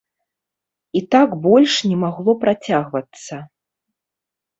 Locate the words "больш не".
1.43-1.97